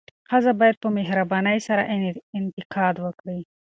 [0.29, 1.81] ښځه باید په مهربانۍ سره
[2.39, 3.39] انتقاد وکړي.